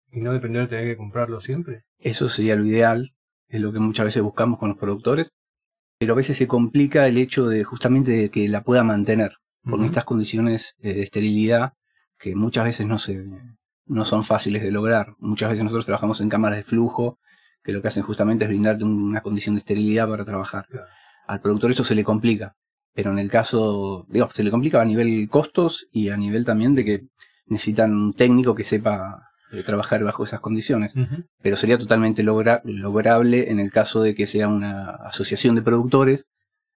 y 0.10 0.22
no 0.22 0.32
depender 0.32 0.62
de 0.64 0.68
tener 0.70 0.86
que 0.86 0.96
comprarlo 0.98 1.42
siempre. 1.42 1.84
Eso 2.00 2.30
sería 2.30 2.56
lo 2.56 2.66
ideal, 2.66 3.14
es 3.50 3.60
lo 3.60 3.74
que 3.74 3.80
muchas 3.80 4.06
veces 4.06 4.24
buscamos 4.24 4.58
con 4.58 4.70
los 4.70 4.78
productores, 4.78 5.34
pero 5.98 6.14
a 6.14 6.16
veces 6.16 6.38
se 6.38 6.48
complica 6.48 7.08
el 7.08 7.18
hecho 7.18 7.48
de 7.48 7.64
justamente 7.64 8.12
de 8.12 8.30
que 8.30 8.48
la 8.48 8.64
pueda 8.64 8.84
mantener. 8.84 9.34
Ujú. 9.64 9.84
estas 9.84 10.06
condiciones 10.06 10.76
eh, 10.80 10.94
de 10.94 11.02
esterilidad 11.02 11.74
que 12.18 12.36
muchas 12.36 12.64
veces 12.64 12.88
no 12.88 12.98
se 12.98 13.26
no 13.86 14.06
son 14.06 14.24
fáciles 14.24 14.64
de 14.64 14.72
lograr. 14.72 15.16
Muchas 15.20 15.50
veces 15.50 15.64
nosotros 15.64 15.86
trabajamos 15.86 16.22
en 16.22 16.30
cámaras 16.30 16.58
de 16.58 16.64
flujo 16.64 17.20
que 17.64 17.72
lo 17.72 17.82
que 17.82 17.88
hacen 17.88 18.04
justamente 18.04 18.46
es 18.46 18.50
brindarte 18.50 18.84
una 18.84 19.22
condición 19.22 19.56
de 19.56 19.60
esterilidad 19.60 20.08
para 20.10 20.26
trabajar. 20.26 20.66
Claro. 20.70 20.88
Al 21.28 21.42
productor 21.42 21.72
eso 21.72 21.84
se 21.84 21.96
le 21.96 22.04
complica, 22.04 22.56
pero 22.94 23.12
en 23.12 23.20
el 23.20 23.30
caso, 23.30 24.06
digo, 24.10 24.28
se 24.28 24.44
le 24.44 24.52
complica 24.52 24.82
a 24.82 24.86
nivel 24.86 25.28
costos 25.30 25.88
y 25.92 26.10
a 26.10 26.18
nivel 26.18 26.46
también 26.46 26.76
de 26.76 26.86
que 26.86 27.08
necesitan 27.46 27.94
un 27.94 28.14
técnico 28.14 28.56
que 28.56 28.64
sepa 28.64 29.27
eh, 29.52 29.64
trabajar 29.64 30.04
bajo 30.04 30.24
esas 30.24 30.40
condiciones 30.40 30.94
pero 31.42 31.56
sería 31.56 31.78
totalmente 31.78 32.24
logra- 32.24 32.62
lograble 32.64 33.52
en 33.52 33.60
el 33.60 33.72
caso 33.72 34.02
de 34.02 34.14
que 34.16 34.28
sea 34.28 34.48
una 34.48 34.90
asociación 34.92 35.56
de 35.56 35.62
productores. 35.62 36.26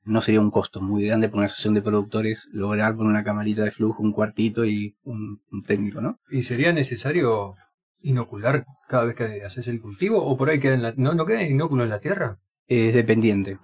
No 0.03 0.19
sería 0.21 0.39
un 0.41 0.49
costo 0.49 0.81
muy 0.81 1.05
grande 1.05 1.29
por 1.29 1.37
una 1.37 1.45
asociación 1.45 1.75
de 1.75 1.81
productores 1.83 2.47
lograr 2.51 2.95
con 2.95 3.05
una 3.05 3.23
camarita 3.23 3.63
de 3.63 3.69
flujo 3.71 4.01
un 4.01 4.13
cuartito 4.13 4.65
y 4.65 4.95
un, 5.03 5.41
un 5.51 5.61
técnico, 5.61 6.01
¿no? 6.01 6.19
¿Y 6.31 6.41
sería 6.41 6.73
necesario 6.73 7.55
inocular 8.01 8.65
cada 8.87 9.05
vez 9.05 9.15
que 9.15 9.43
haces 9.45 9.67
el 9.67 9.79
cultivo? 9.79 10.23
¿O 10.25 10.37
por 10.37 10.49
ahí 10.49 10.59
queda 10.59 10.73
en 10.73 10.81
la, 10.81 10.93
no, 10.97 11.13
no 11.13 11.25
queda 11.25 11.43
inóculo 11.43 11.83
en 11.83 11.89
la 11.89 11.99
tierra? 11.99 12.39
Es 12.67 12.93
dependiente. 12.95 13.59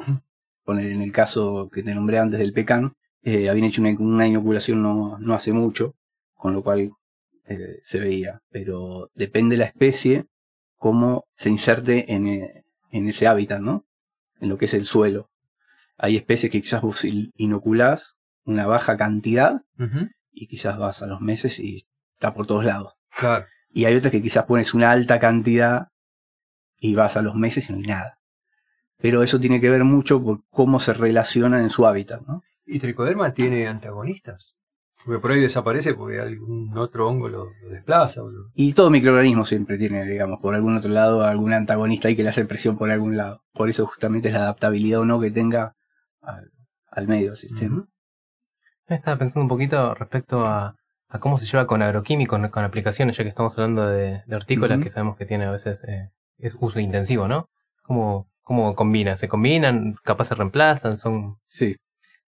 Poner 0.64 0.92
en 0.92 1.02
el 1.02 1.12
caso 1.12 1.70
que 1.72 1.82
te 1.82 1.96
nombré 1.96 2.20
antes 2.20 2.40
del 2.40 2.54
pecan, 2.54 2.94
eh, 3.24 3.50
habían 3.50 3.66
hecho 3.66 3.82
una, 3.82 3.96
una 3.98 4.28
inoculación 4.28 4.84
no, 4.84 5.18
no 5.20 5.34
hace 5.34 5.54
mucho, 5.54 5.96
con 6.36 6.54
lo 6.54 6.62
cual 6.62 6.92
eh, 7.48 7.80
se 7.84 8.00
veía. 8.00 8.42
Pero 8.50 9.10
depende 9.16 9.56
de 9.56 9.60
la 9.60 9.66
especie, 9.66 10.26
cómo 10.78 11.26
se 11.36 11.50
inserte 11.50 12.14
en, 12.14 12.28
eh, 12.28 12.64
en 12.92 13.08
ese 13.08 13.28
hábitat, 13.28 13.62
¿no? 13.62 13.86
En 14.40 14.50
lo 14.50 14.58
que 14.58 14.66
es 14.66 14.74
el 14.74 14.86
suelo. 14.86 15.30
Hay 15.98 16.16
especies 16.16 16.52
que 16.52 16.62
quizás 16.62 16.82
vos 16.82 17.04
inoculás 17.04 18.18
una 18.44 18.66
baja 18.66 18.98
cantidad 18.98 19.62
y 20.32 20.48
quizás 20.48 20.78
vas 20.78 21.02
a 21.02 21.08
los 21.08 21.22
meses 21.22 21.60
y 21.60 21.86
está 22.14 22.34
por 22.34 22.46
todos 22.48 22.66
lados. 22.66 22.94
Claro. 23.10 23.46
Y 23.70 23.86
hay 23.86 23.96
otras 23.96 24.12
que 24.12 24.22
quizás 24.22 24.46
pones 24.46 24.74
una 24.74 24.92
alta 24.92 25.20
cantidad 25.20 25.88
y 26.78 26.96
vas 26.96 27.18
a 27.18 27.22
los 27.22 27.36
meses 27.36 27.70
y 27.70 27.74
no 27.74 27.80
hay 27.80 27.86
nada. 27.86 28.20
Pero 28.98 29.24
eso 29.24 29.40
tiene 29.40 29.60
que 29.60 29.70
ver 29.70 29.84
mucho 29.84 30.24
por 30.24 30.44
cómo 30.50 30.80
se 30.80 30.94
relacionan 30.94 31.62
en 31.62 31.70
su 31.70 31.86
hábitat, 31.86 32.22
¿no? 32.22 32.44
¿Y 32.66 32.80
tricoderma 32.80 33.34
tiene 33.34 33.68
antagonistas? 33.68 34.57
Porque 35.06 35.20
por 35.22 35.32
ahí 35.32 35.40
desaparece 35.40 35.94
porque 35.94 36.20
algún 36.20 36.78
otro 36.78 37.08
hongo 37.08 37.30
lo, 37.30 37.52
lo 37.62 37.70
desplaza. 37.70 38.22
Y 38.56 38.74
todo 38.74 38.90
microorganismo 38.90 39.46
siempre 39.46 39.78
tiene, 39.78 40.06
digamos, 40.06 40.40
por 40.42 40.54
algún 40.56 40.76
otro 40.76 40.92
lado, 40.92 41.24
algún 41.24 41.54
antagonista 41.54 42.08
ahí 42.08 42.16
que 42.16 42.24
le 42.24 42.30
hace 42.30 42.46
presión 42.46 42.78
por 42.78 42.92
algún 42.92 43.16
lado. 43.16 43.44
Por 43.54 43.70
eso 43.70 43.86
justamente 43.86 44.28
es 44.28 44.34
la 44.34 44.42
adaptabilidad 44.42 45.00
o 45.00 45.06
no 45.06 45.20
que 45.20 45.32
tenga 45.32 45.76
al, 46.22 46.52
al 46.92 47.08
medio 47.08 47.28
del 47.28 47.38
sistema. 47.38 47.88
Estaba 48.88 49.18
pensando 49.18 49.44
un 49.44 49.50
poquito 49.50 49.94
respecto 49.94 50.46
a, 50.46 50.76
a 51.10 51.20
cómo 51.20 51.38
se 51.38 51.46
lleva 51.46 51.68
con 51.68 51.82
agroquímicos, 51.82 52.50
con 52.50 52.64
aplicaciones, 52.64 53.18
ya 53.18 53.24
que 53.24 53.30
estamos 53.30 53.54
hablando 53.58 53.88
de, 53.88 54.24
de 54.26 54.36
hortícolas, 54.36 54.80
que 54.80 54.90
sabemos 54.90 55.16
que 55.18 55.26
tiene 55.26 55.46
a 55.46 55.52
veces 55.52 55.84
eh, 55.88 56.12
es 56.38 56.58
uso 56.60 56.80
intensivo, 56.80 57.28
¿no? 57.28 57.50
¿Cómo, 57.84 58.30
¿Cómo 58.42 58.76
combinan? 58.76 59.18
¿Se 59.18 59.28
combinan? 59.28 59.96
¿Capaz 60.04 60.26
se 60.26 60.36
reemplazan? 60.36 60.98
¿Son 60.98 61.38
Sí. 61.46 61.76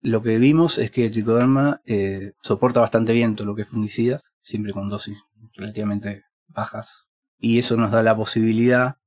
Lo 0.04 0.22
que 0.22 0.38
vimos 0.38 0.80
es 0.80 0.92
que 0.92 1.06
el 1.06 1.14
tricoderma 1.14 1.80
eh, 1.86 2.34
soporta 2.42 2.82
bastante 2.82 3.14
bien 3.14 3.38
todo 3.38 3.48
lo 3.48 3.56
que 3.56 3.62
es 3.62 3.70
fungicidas, 3.70 4.34
siempre 4.42 4.74
con 4.74 4.90
dosis 4.90 5.18
relativamente 5.56 6.24
bajas. 6.48 7.06
Y 7.40 7.58
eso 7.58 7.78
nos 7.78 7.90
da 7.94 8.04
la 8.04 8.14
posibilidad 8.14 8.98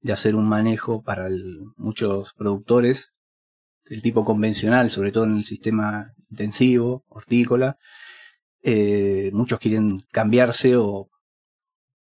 de 0.00 0.14
hacer 0.14 0.34
un 0.34 0.48
manejo 0.48 1.02
para 1.02 1.28
muchos 1.76 2.32
productores 2.32 3.12
del 3.84 4.00
tipo 4.00 4.24
convencional, 4.24 4.90
sobre 4.90 5.12
todo 5.12 5.24
en 5.24 5.36
el 5.36 5.44
sistema 5.44 6.14
intensivo, 6.30 7.04
hortícola. 7.10 7.76
Eh, 8.62 9.28
muchos 9.34 9.58
quieren 9.58 10.00
cambiarse 10.10 10.74
o, 10.76 11.10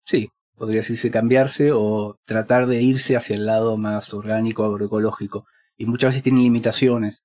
sí, 0.05 0.29
podría 0.55 0.81
decirse 0.81 1.09
cambiarse 1.09 1.71
o 1.71 2.19
tratar 2.23 2.67
de 2.67 2.83
irse 2.83 3.15
hacia 3.15 3.35
el 3.35 3.47
lado 3.47 3.77
más 3.77 4.13
orgánico, 4.13 4.63
agroecológico. 4.63 5.47
Y 5.75 5.87
muchas 5.87 6.09
veces 6.09 6.21
tienen 6.21 6.43
limitaciones. 6.43 7.22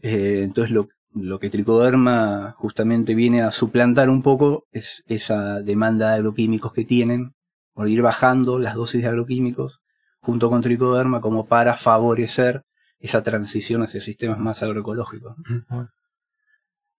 Eh, 0.00 0.42
entonces 0.42 0.72
lo, 0.72 0.88
lo 1.14 1.38
que 1.38 1.50
Tricoderma 1.50 2.54
justamente 2.58 3.14
viene 3.14 3.42
a 3.42 3.50
suplantar 3.50 4.10
un 4.10 4.22
poco 4.22 4.66
es 4.70 5.02
esa 5.06 5.60
demanda 5.62 6.10
de 6.10 6.16
agroquímicos 6.16 6.72
que 6.72 6.84
tienen, 6.84 7.34
por 7.72 7.88
ir 7.88 8.02
bajando 8.02 8.58
las 8.58 8.74
dosis 8.74 9.02
de 9.02 9.08
agroquímicos 9.08 9.80
junto 10.20 10.50
con 10.50 10.62
Tricoderma 10.62 11.20
como 11.20 11.46
para 11.46 11.74
favorecer 11.74 12.64
esa 12.98 13.22
transición 13.22 13.82
hacia 13.82 14.00
sistemas 14.00 14.38
más 14.38 14.62
agroecológicos. 14.62 15.36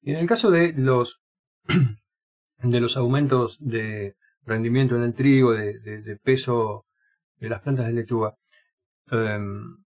Y 0.02 0.12
en 0.12 0.18
el 0.18 0.28
caso 0.28 0.50
de 0.50 0.74
los 0.74 1.20
de 2.64 2.80
los 2.80 2.96
aumentos 2.96 3.58
de 3.60 4.16
rendimiento 4.46 4.96
en 4.96 5.04
el 5.04 5.14
trigo, 5.14 5.52
de 5.52 6.20
peso 6.24 6.86
de 7.40 7.50
las 7.50 7.62
plantas 7.62 7.88
de 7.88 7.94
lechuga, 7.94 8.36
em, 9.12 9.78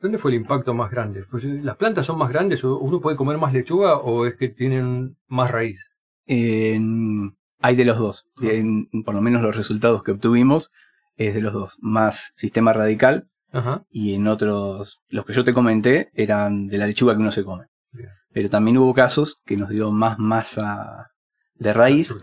¿dónde 0.00 0.18
fue 0.18 0.30
el 0.32 0.36
impacto 0.38 0.74
más 0.74 0.90
grande? 0.90 1.24
Pues, 1.30 1.44
eh, 1.44 1.60
¿Las 1.62 1.76
plantas 1.76 2.06
son 2.06 2.18
más 2.18 2.30
grandes? 2.30 2.62
o 2.64 2.78
¿Uno 2.78 3.00
puede 3.00 3.16
comer 3.16 3.38
más 3.38 3.52
lechuga 3.52 3.96
o 3.98 4.26
es 4.26 4.34
que 4.36 4.48
tienen 4.48 5.16
más 5.26 5.50
raíz? 5.50 5.90
En- 6.26 7.36
hay 7.60 7.74
de 7.76 7.84
los 7.84 7.98
dos. 7.98 8.26
En- 8.42 8.88
por 9.04 9.14
lo 9.14 9.20
menos 9.20 9.42
los 9.42 9.56
resultados 9.56 10.02
que 10.02 10.12
obtuvimos 10.12 10.70
es 11.16 11.34
de 11.34 11.40
los 11.40 11.52
dos. 11.52 11.76
Más 11.80 12.32
sistema 12.36 12.72
radical 12.72 13.28
Ajá. 13.52 13.82
y 13.90 14.14
en 14.14 14.28
otros, 14.28 15.00
los 15.08 15.24
que 15.24 15.32
yo 15.32 15.42
te 15.44 15.52
comenté 15.54 16.10
eran 16.14 16.68
de 16.68 16.78
la 16.78 16.86
lechuga 16.86 17.14
que 17.14 17.20
uno 17.20 17.30
se 17.32 17.44
come. 17.44 17.66
Bien. 17.92 18.10
Pero 18.32 18.48
también 18.50 18.78
hubo 18.78 18.94
casos 18.94 19.38
que 19.44 19.56
nos 19.56 19.70
dio 19.70 19.90
más 19.90 20.18
masa 20.18 21.10
de 21.54 21.72
raíz, 21.72 22.16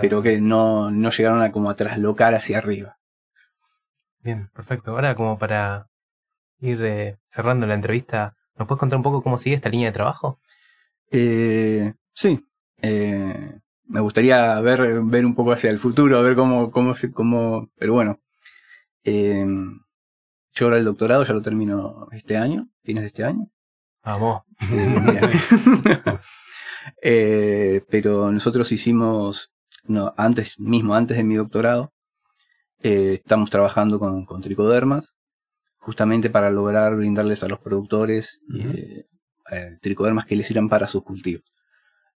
pero 0.00 0.20
que 0.22 0.40
no, 0.40 0.90
no 0.90 1.10
llegaron 1.10 1.42
a 1.42 1.52
como 1.52 1.70
a 1.70 1.76
traslocar 1.76 2.34
hacia 2.34 2.58
arriba. 2.58 2.96
Bien, 4.22 4.48
perfecto. 4.54 4.90
Ahora 4.90 5.14
como 5.14 5.38
para 5.38 5.86
ir 6.60 6.82
eh, 6.84 7.18
cerrando 7.28 7.66
la 7.66 7.74
entrevista, 7.74 8.36
¿nos 8.56 8.68
puedes 8.68 8.80
contar 8.80 8.96
un 8.96 9.02
poco 9.02 9.22
cómo 9.22 9.38
sigue 9.38 9.56
esta 9.56 9.68
línea 9.68 9.88
de 9.88 9.92
trabajo? 9.92 10.40
Eh, 11.10 11.94
sí, 12.12 12.46
eh, 12.78 13.58
me 13.84 14.00
gustaría 14.00 14.60
ver, 14.60 15.02
ver 15.02 15.26
un 15.26 15.34
poco 15.34 15.52
hacia 15.52 15.70
el 15.70 15.78
futuro, 15.78 16.18
a 16.18 16.22
ver 16.22 16.36
cómo, 16.36 16.70
cómo 16.70 16.94
cómo, 17.12 17.70
pero 17.76 17.94
bueno, 17.94 18.20
yo 19.04 20.66
ahora 20.66 20.78
el 20.78 20.84
doctorado 20.84 21.24
ya 21.24 21.32
lo 21.32 21.42
termino 21.42 22.08
este 22.12 22.36
año, 22.36 22.68
fines 22.82 23.02
de 23.02 23.06
este 23.08 23.24
año. 23.24 23.50
Vamos. 24.04 24.42
Bien. 24.70 25.04
Eh, 27.02 27.84
pero 27.88 28.32
nosotros 28.32 28.72
hicimos, 28.72 29.52
no, 29.84 30.14
antes 30.16 30.58
mismo, 30.58 30.94
antes 30.94 31.16
de 31.16 31.24
mi 31.24 31.34
doctorado, 31.34 31.92
eh, 32.82 33.20
estamos 33.22 33.50
trabajando 33.50 33.98
con, 33.98 34.24
con 34.24 34.40
tricodermas, 34.40 35.14
justamente 35.80 36.30
para 36.30 36.50
lograr 36.50 36.94
brindarles 36.96 37.42
a 37.42 37.48
los 37.48 37.58
productores 37.58 38.40
Ujú. 38.48 38.70
eh, 38.70 39.06
eh, 39.50 39.78
tricodermas 39.80 40.26
que 40.26 40.36
les 40.36 40.46
sirvan 40.46 40.68
para 40.68 40.86
sus 40.86 41.02
cultivos. 41.02 41.42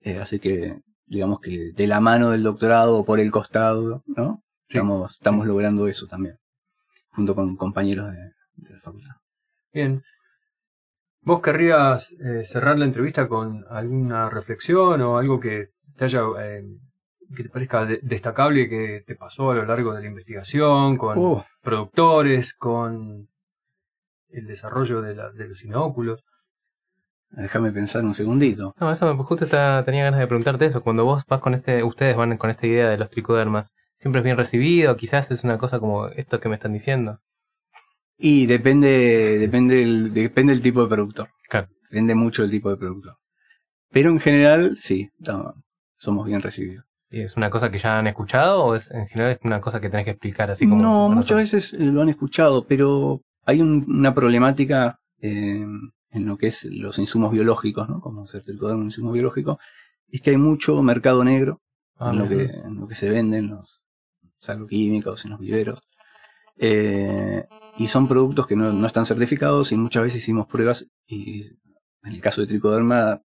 Eh, 0.01 0.19
así 0.19 0.39
que, 0.39 0.79
digamos 1.05 1.39
que 1.39 1.71
de 1.73 1.87
la 1.87 1.99
mano 1.99 2.29
del 2.31 2.43
doctorado 2.43 2.97
o 2.97 3.05
por 3.05 3.19
el 3.19 3.31
costado, 3.31 4.03
¿no? 4.05 4.43
Sí. 4.69 4.77
Estamos, 4.77 5.11
estamos 5.13 5.47
logrando 5.47 5.87
eso 5.87 6.07
también, 6.07 6.35
junto 7.09 7.33
con 7.35 7.55
compañeros 7.55 8.11
de, 8.11 8.31
de 8.55 8.73
la 8.73 8.79
facultad. 8.79 9.15
Bien. 9.73 10.03
¿Vos 11.21 11.41
querrías 11.41 12.11
eh, 12.19 12.43
cerrar 12.43 12.77
la 12.77 12.85
entrevista 12.85 13.27
con 13.29 13.63
alguna 13.69 14.29
reflexión 14.29 15.01
o 15.01 15.17
algo 15.17 15.39
que 15.39 15.69
te 15.95 16.05
haya 16.05 16.21
que 17.35 17.43
te 17.43 17.49
parezca 17.49 17.85
de- 17.85 17.99
destacable 18.03 18.67
que 18.69 19.03
te 19.07 19.15
pasó 19.15 19.51
a 19.51 19.55
lo 19.55 19.65
largo 19.65 19.93
de 19.93 20.01
la 20.01 20.07
investigación, 20.07 20.97
con 20.97 21.41
productores, 21.61 22.53
con 22.53 23.29
el 24.33 24.47
desarrollo 24.47 25.01
de, 25.01 25.15
la- 25.15 25.31
de 25.31 25.47
los 25.47 25.63
inóculos? 25.63 26.23
déjame 27.35 27.71
pensar 27.71 28.03
un 28.03 28.13
segundito. 28.13 28.75
No, 28.79 28.91
eso 28.91 29.11
me- 29.15 29.23
justo 29.23 29.43
está- 29.45 29.83
tenía 29.85 30.03
ganas 30.03 30.19
de 30.19 30.27
preguntarte 30.27 30.65
eso. 30.65 30.83
Cuando 30.83 31.03
vos 31.05 31.23
vas 31.27 31.39
con 31.41 31.53
este, 31.55 31.83
ustedes 31.83 32.15
van 32.15 32.37
con 32.37 32.49
esta 32.51 32.67
idea 32.67 32.89
de 32.89 32.97
los 32.97 33.09
tricodermas, 33.09 33.73
¿siempre 33.99 34.19
es 34.19 34.23
bien 34.23 34.37
recibido? 34.37 34.95
Quizás 34.95 35.31
es 35.31 35.43
una 35.43 35.57
cosa 35.57 35.79
como 35.79 36.07
esto 36.09 36.39
que 36.39 36.47
me 36.49 36.55
están 36.55 36.73
diciendo. 36.73 37.19
Y 38.17 38.45
depende, 38.45 39.39
depende, 39.39 39.81
el, 39.81 40.13
depende 40.13 40.53
del 40.53 40.61
tipo 40.61 40.83
de 40.83 40.89
productor. 40.89 41.29
Claro. 41.49 41.67
Depende 41.89 42.13
mucho 42.15 42.43
del 42.43 42.51
tipo 42.51 42.69
de 42.69 42.77
productor. 42.77 43.15
Pero 43.91 44.09
en 44.11 44.19
general, 44.19 44.77
sí, 44.77 45.09
no, 45.19 45.55
somos 45.97 46.27
bien 46.27 46.41
recibidos. 46.41 46.85
¿Y 47.09 47.21
¿Es 47.21 47.35
una 47.35 47.49
cosa 47.49 47.69
que 47.71 47.77
ya 47.79 47.97
han 47.99 48.07
escuchado 48.07 48.63
o 48.63 48.75
es 48.75 48.89
en 48.91 49.07
general 49.07 49.31
es 49.33 49.39
una 49.43 49.59
cosa 49.61 49.79
que 49.81 49.89
tenés 49.89 50.05
que 50.05 50.11
explicar 50.11 50.49
así 50.51 50.67
como... 50.67 50.81
no, 50.81 51.09
muchas 51.09 51.37
veces 51.37 51.73
lo 51.73 52.01
han 52.01 52.09
escuchado, 52.09 52.65
pero 52.67 53.21
hay 53.45 53.61
un- 53.61 53.85
una 53.87 54.13
problemática 54.13 54.99
eh, 55.21 55.65
en 56.11 56.25
lo 56.25 56.37
que 56.37 56.47
es 56.47 56.65
los 56.65 56.99
insumos 56.99 57.31
biológicos, 57.31 57.87
¿no? 57.89 57.99
Como 58.01 58.27
ser 58.27 58.43
tricoderma 58.43 58.81
un 58.81 58.87
insumo 58.87 59.11
biológico, 59.11 59.57
es 60.09 60.21
que 60.21 60.31
hay 60.31 60.37
mucho 60.37 60.81
mercado 60.83 61.23
negro 61.23 61.61
Ah, 61.97 62.11
en, 62.11 62.19
lo 62.19 62.27
que, 62.27 62.43
en 62.45 62.75
lo 62.79 62.87
que 62.87 62.95
se 62.95 63.09
venden 63.09 63.47
los 63.49 63.81
agroquímicos, 64.49 65.23
en 65.25 65.31
los 65.31 65.39
viveros. 65.39 65.79
Eh, 66.57 67.45
y 67.77 67.87
son 67.87 68.07
productos 68.07 68.45
que 68.47 68.55
no, 68.55 68.71
no 68.71 68.85
están 68.87 69.05
certificados 69.05 69.71
y 69.71 69.75
muchas 69.77 70.03
veces 70.03 70.19
hicimos 70.21 70.47
pruebas 70.47 70.85
y 71.07 71.45
en 72.03 72.13
el 72.13 72.21
caso 72.21 72.41
de 72.41 72.47
tricoderma 72.47 73.21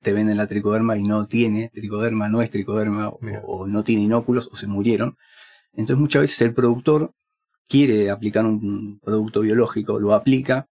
te 0.00 0.12
venden 0.12 0.36
la 0.36 0.46
tricoderma 0.48 0.96
y 0.96 1.04
no 1.04 1.26
tiene 1.26 1.68
tricoderma, 1.72 2.28
no 2.28 2.42
es 2.42 2.50
tricoderma, 2.50 3.08
o 3.44 3.66
no 3.68 3.84
tiene 3.84 4.02
inóculos, 4.02 4.48
o 4.52 4.56
se 4.56 4.66
murieron. 4.66 5.16
Entonces 5.74 6.00
muchas 6.00 6.22
veces 6.22 6.40
el 6.42 6.54
productor 6.54 7.12
quiere 7.68 8.10
aplicar 8.10 8.44
un 8.46 8.98
producto 9.00 9.40
biológico, 9.40 9.98
lo 9.98 10.14
aplica 10.14 10.68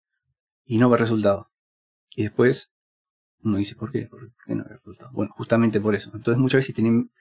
y 0.65 0.77
no 0.77 0.89
ve 0.89 0.98
resultado. 0.98 1.50
Y 2.15 2.24
después 2.24 2.72
uno 3.44 3.58
dice, 3.58 3.75
¿por 3.75 3.91
qué? 3.91 4.08
¿Por 4.08 4.32
qué 4.46 4.56
no 4.56 4.63
ve 4.63 4.72
resultado? 4.75 5.12
Bueno, 5.13 5.32
justamente 5.38 5.79
por 5.79 5.96
eso. 5.96 6.12
Entonces 6.13 6.39
muchas 6.41 6.60
veces 6.60 6.74
tienen, 6.75 7.12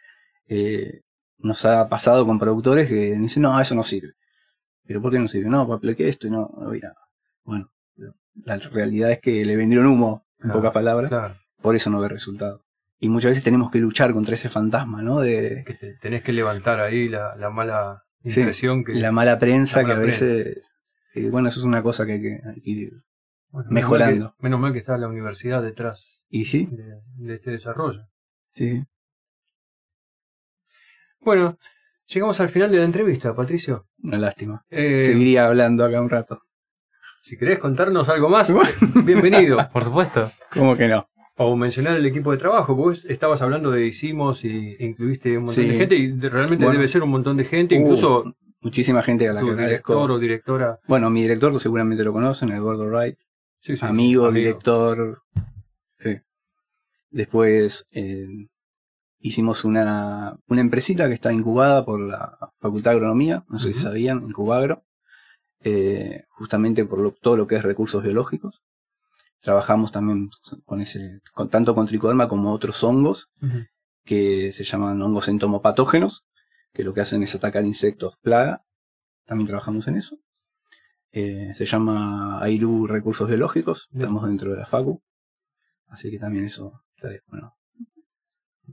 eh, 0.49 1.03
nos 1.39 1.65
ha 1.67 1.89
pasado 1.89 2.25
con 2.27 2.39
productores 2.39 2.89
que 2.89 3.13
dicen, 3.15 3.43
no, 3.43 3.61
eso 3.61 3.75
no 3.75 3.83
sirve. 3.83 4.15
¿Pero 4.87 5.03
por 5.03 5.13
qué 5.13 5.19
no 5.19 5.29
sirve? 5.29 5.51
No, 5.51 5.67
pues 5.67 5.79
apliqué 5.79 6.09
esto 6.09 6.27
y 6.27 6.31
no, 6.31 6.51
no 6.59 6.71
vi 6.71 6.81
nada. 6.81 6.97
Bueno, 7.45 7.71
la 8.45 8.57
realidad 8.59 9.11
es 9.11 9.21
que 9.21 9.45
le 9.45 9.57
vendieron 9.57 9.87
humo, 9.87 10.25
en 10.39 10.45
Claro, 10.45 10.59
pocas 10.61 10.73
palabras, 10.73 11.09
Claro, 11.09 11.35
por 11.61 11.75
eso 11.77 11.91
no 11.91 12.01
ve 12.01 12.09
resultado. 12.09 12.63
Y 12.99 13.09
muchas 13.09 13.31
veces 13.31 13.45
tenemos 13.45 13.71
que 13.71 13.79
luchar 13.79 14.13
contra 14.15 14.35
ese 14.35 14.49
fantasma, 14.49 15.03
¿no? 15.03 15.21
De 15.21 15.65
que 15.67 15.75
te- 15.75 15.95
tenés 15.99 16.23
que 16.23 16.33
levantar 16.33 16.81
ahí 16.81 17.09
la, 17.09 17.37
la 17.37 17.51
mala 17.51 18.05
Sí, 18.31 18.41
impresión 18.41 18.85
que 18.85 18.95
la 18.95 19.13
mala 19.13 19.39
prensa 19.39 19.83
la 19.83 19.89
mala 19.89 19.95
que 19.97 20.03
a 20.03 20.07
veces... 20.07 20.63
eh, 21.15 21.29
bueno, 21.31 21.49
eso 21.49 21.61
es 21.61 21.67
una 21.67 21.83
cosa 21.83 22.05
que 22.07 22.13
hay 22.13 22.21
que, 22.23 22.41
hay 22.47 22.61
que 22.61 22.71
ir. 22.71 22.91
bueno, 23.51 23.69
menos 23.71 23.73
mejorando. 23.73 24.25
mal 24.25 24.35
que- 24.37 24.43
Menos 24.43 24.61
mal 24.61 24.73
que 24.73 24.79
está 24.81 24.97
la 24.99 25.09
universidad 25.09 25.63
detrás 25.63 26.21
Y 26.29 26.45
sí, 26.45 26.69
de, 26.71 27.01
de 27.17 27.35
este 27.35 27.51
desarrollo. 27.53 28.07
sí. 28.53 28.83
Bueno, 31.21 31.59
llegamos 32.07 32.39
al 32.41 32.49
final 32.49 32.71
de 32.71 32.79
la 32.79 32.85
entrevista, 32.85 33.35
Patricio. 33.35 33.89
Una 34.03 34.19
lástima. 34.19 34.65
Eh, 34.71 35.03
Seguiría 35.03 35.47
hablando 35.47 35.85
acá 35.85 36.01
un 36.01 36.09
rato. 36.11 36.43
Si 37.23 37.37
querés 37.37 37.59
contarnos 37.59 38.09
algo 38.09 38.29
más, 38.29 38.55
bienvenido. 39.05 39.59
Por 39.73 39.83
supuesto. 39.83 40.31
¿Cómo 40.53 40.77
que 40.77 40.87
no? 40.87 41.09
O 41.39 41.55
mencionar 41.57 41.97
el 41.97 42.07
equipo 42.07 42.33
de 42.33 42.39
trabajo. 42.39 42.75
Vos 42.75 43.05
estabas 43.05 43.43
hablando 43.43 43.71
de 43.71 43.87
hicimos 43.87 44.45
y 44.45 44.77
incluiste 44.79 45.31
un 45.37 45.45
montón 45.45 45.55
Sí. 45.55 45.67
de 45.67 45.77
gente 45.79 45.97
y 45.97 46.13
realmente 46.19 46.65
Bueno. 46.65 46.79
debe 46.79 46.89
ser 46.89 47.03
un 47.03 47.11
montón 47.11 47.37
de 47.37 47.45
gente, 47.45 47.77
Uh, 47.77 47.81
incluso 47.83 48.35
Muchísima 48.63 49.03
gente 49.03 49.29
a 49.29 49.33
la 49.35 49.43
que 49.43 49.51
agradezco. 49.51 49.93
director 49.93 50.11
o 50.13 50.19
directora. 50.19 50.79
Bueno, 50.89 51.11
mi 51.11 51.23
director 51.23 51.61
seguramente 51.61 52.03
lo 52.03 52.13
conocen, 52.13 52.51
Eduardo 52.51 52.87
Wright. 52.87 53.19
Sí, 53.61 53.77
sí, 53.77 53.85
amigo, 53.85 54.33
director. 54.33 55.23
Sí. 55.99 56.17
Después 57.11 57.87
eh, 57.93 58.27
hicimos 59.21 59.65
una, 59.65 60.37
una 60.49 60.61
empresita 60.61 61.07
que 61.09 61.15
está 61.15 61.33
incubada 61.33 61.85
por 61.85 62.01
la 62.01 62.37
Facultad 62.59 62.93
de 62.93 62.97
Agronomía, 62.97 63.45
no 63.49 63.59
sé 63.59 63.73
si 63.73 63.79
sabían, 63.81 64.25
Incubagro, 64.27 64.85
eh, 65.63 66.25
justamente 66.31 66.85
por 66.87 66.99
lo- 67.01 67.13
todo 67.13 67.37
lo 67.37 67.47
que 67.47 67.57
es 67.57 67.63
recursos 67.63 68.03
biológicos. 68.03 68.63
Trabajamos 69.41 69.93
también 69.93 70.29
con 70.65 70.81
ese, 70.81 71.21
con, 71.33 71.49
tanto 71.49 71.75
con 71.75 71.87
tricoderma 71.87 72.29
como 72.29 72.53
otros 72.53 72.83
hongos 72.83 73.29
que 74.05 74.53
se 74.53 74.65
llaman 74.65 75.01
hongos 75.03 75.29
entomopatógenos, 75.29 76.25
que 76.73 76.85
lo 76.85 76.95
que 76.95 77.01
hacen 77.01 77.23
es 77.23 77.35
atacar 77.35 77.65
insectos 77.65 78.15
plaga. 78.23 78.63
También 79.25 79.49
trabajamos 79.49 79.87
en 79.89 79.97
eso. 79.97 80.17
Eh, 81.13 81.53
se 81.55 81.65
llama 81.65 82.41
AIRU 82.43 82.87
Recursos 82.87 83.29
Biológicos, 83.29 83.89
Bien. 83.91 84.03
estamos 84.03 84.27
dentro 84.27 84.51
de 84.51 84.59
la 84.59 84.67
FACU. 84.67 85.03
Así 85.89 86.11
que 86.11 86.19
también 86.19 86.45
eso 86.45 86.83
estaría 86.95 87.21
bueno. 87.29 87.55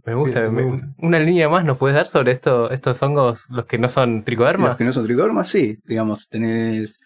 Me 0.06 0.14
gusta. 0.16 0.42
Bien, 0.42 0.54
me 0.54 0.64
gusta. 0.64 0.88
Una 0.98 1.20
línea 1.20 1.48
más 1.50 1.64
nos 1.64 1.78
puedes 1.78 1.96
dar 1.96 2.08
sobre 2.08 2.32
esto, 2.32 2.70
estos 2.72 3.02
hongos, 3.02 3.46
los 3.50 3.66
que 3.66 3.78
no 3.78 3.88
son 3.88 4.24
tricoderma. 4.24 4.70
Los 4.70 4.78
que 4.78 4.84
no 4.84 4.92
son 4.92 5.06
tricodermas, 5.06 5.48
sí. 5.48 5.78
Digamos, 5.86 6.28
tenés 6.28 7.00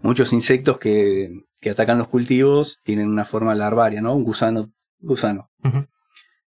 muchos 0.00 0.32
insectos 0.32 0.78
que, 0.78 1.44
que 1.60 1.70
atacan 1.70 1.98
los 1.98 2.08
cultivos, 2.08 2.78
tienen 2.84 3.08
una 3.08 3.24
forma 3.24 3.54
larvaria, 3.54 4.00
¿no? 4.00 4.14
Un 4.14 4.24
gusano. 4.24 4.72
gusano. 5.00 5.50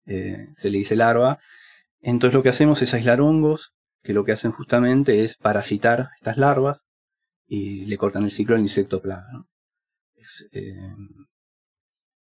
Eh, 0.06 0.48
se 0.56 0.70
le 0.70 0.78
dice 0.78 0.96
larva. 0.96 1.38
Entonces 2.00 2.34
lo 2.34 2.42
que 2.42 2.48
hacemos 2.48 2.80
es 2.82 2.94
aislar 2.94 3.20
hongos, 3.20 3.72
que 4.02 4.12
lo 4.12 4.24
que 4.24 4.32
hacen 4.32 4.52
justamente 4.52 5.24
es 5.24 5.36
parasitar 5.36 6.10
estas 6.16 6.38
larvas 6.38 6.84
y 7.46 7.84
le 7.86 7.98
cortan 7.98 8.24
el 8.24 8.30
ciclo 8.30 8.54
al 8.54 8.62
insecto 8.62 9.02
plaga. 9.02 9.26
¿no? 9.32 9.46
Es, 10.14 10.48
eh, 10.52 10.94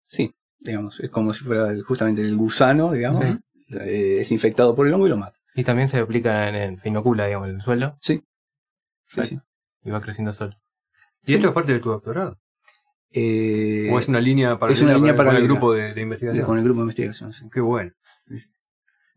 sí, 0.05 0.33
digamos, 0.59 0.99
es 0.99 1.09
como 1.09 1.33
si 1.33 1.43
fuera 1.43 1.73
justamente 1.85 2.21
el 2.21 2.35
gusano, 2.35 2.91
digamos, 2.91 3.25
Sí. 3.25 3.37
eh, 3.79 4.17
es 4.19 4.31
infectado 4.31 4.75
por 4.75 4.87
el 4.87 4.93
hongo 4.93 5.07
y 5.07 5.09
lo 5.09 5.17
mata. 5.17 5.37
Y 5.55 5.63
también 5.63 5.87
se 5.87 5.97
aplica 5.99 6.49
en 6.49 6.55
el, 6.55 6.79
se 6.79 6.89
inocula, 6.89 7.25
digamos, 7.25 7.49
en 7.49 7.55
el 7.55 7.61
suelo 7.61 7.97
Sí. 7.99 8.23
Sí, 9.07 9.23
sí. 9.23 9.39
y 9.83 9.89
va 9.89 10.01
creciendo 10.01 10.31
solo. 10.33 10.55
¿Y 11.23 11.27
Sí. 11.27 11.33
esto 11.35 11.47
es 11.47 11.53
parte 11.53 11.73
de 11.73 11.79
tu 11.79 11.89
doctorado? 11.89 12.37
Eh, 13.13 13.89
¿O 13.91 13.99
es 13.99 14.07
una 14.07 14.21
línea 14.21 14.57
paralela, 14.57 14.85
una 14.85 14.93
línea 14.95 15.15
con- 15.15 15.25
con 15.25 15.35
el 15.35 15.43
grupo 15.43 15.73
de, 15.73 15.93
de 15.93 16.01
investigación? 16.01 16.45
con 16.45 16.57
el 16.57 16.63
grupo 16.63 16.79
de 16.79 16.83
investigación, 16.83 17.33
sí. 17.33 17.45
Qué 17.53 17.59
bueno. 17.61 17.91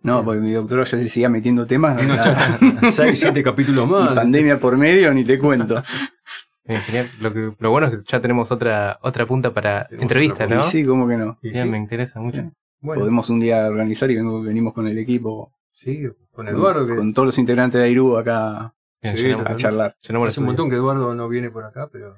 No, 0.02 0.22
porque 0.24 0.40
mi 0.40 0.52
doctorado 0.52 0.84
ya 0.84 0.98
se 0.98 1.08
seguía 1.08 1.28
metiendo 1.30 1.64
temas. 1.66 2.02
No, 2.06 2.14
ya- 2.14 2.90
seis, 2.92 3.20
siete 3.20 3.42
capítulos 3.42 3.86
y 3.86 3.90
más. 3.90 4.14
pandemia 4.14 4.58
por 4.58 4.76
medio, 4.76 5.14
ni 5.14 5.24
te 5.24 5.38
cuento. 5.38 5.82
Bien, 6.66 6.80
genial. 6.82 7.10
Lo, 7.20 7.32
que, 7.32 7.52
lo 7.58 7.70
bueno 7.70 7.86
es 7.88 7.92
que 7.96 8.02
ya 8.06 8.20
tenemos 8.20 8.50
otra 8.50 8.98
otra 9.02 9.26
punta 9.26 9.52
para 9.52 9.84
Tenemos 9.86 10.02
entrevista, 10.02 10.46
¿no? 10.46 10.60
Y 10.60 10.62
sí, 10.64 10.84
¿cómo 10.84 11.06
que 11.06 11.16
no? 11.16 11.38
Y 11.42 11.50
Bien, 11.50 11.64
sí, 11.64 11.70
me 11.70 11.78
interesa 11.78 12.20
mucho. 12.20 12.40
Sí. 12.42 12.50
bueno, 12.80 13.00
Podemos 13.00 13.28
un 13.30 13.40
día 13.40 13.66
organizar 13.66 14.10
y 14.10 14.16
venimos 14.16 14.72
con 14.74 14.86
el 14.88 14.98
equipo, 14.98 15.52
sí, 15.72 16.02
con 16.32 16.48
Eduardo, 16.48 16.86
que 16.86 16.96
con 16.96 17.12
todos 17.14 17.26
los 17.26 17.38
integrantes 17.38 17.80
de 17.80 17.86
Airu 17.86 18.16
acá 18.16 18.74
Bien, 19.04 19.16
Sí, 19.18 19.22
llenamos, 19.24 19.46
a 19.46 19.56
charlar. 19.56 19.96
hace 20.00 20.40
un 20.40 20.46
montón 20.46 20.70
que 20.70 20.76
Eduardo 20.76 21.14
no 21.14 21.28
viene 21.28 21.50
por 21.50 21.62
acá, 21.64 21.88
pero 21.92 22.16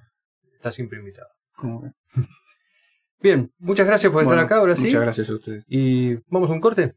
está 0.54 0.70
siempre 0.70 1.00
invitado. 1.00 1.28
Bien, 3.20 3.52
muchas 3.58 3.88
gracias 3.88 4.12
por 4.12 4.22
estar 4.22 4.38
acá 4.38 4.58
ahora 4.58 4.76
sí. 4.76 4.84
Muchas 4.84 5.00
gracias 5.00 5.30
a 5.30 5.34
ustedes. 5.34 5.64
Y 5.66 6.14
vamos 6.28 6.48
a 6.48 6.52
un 6.52 6.60
corte. 6.60 6.94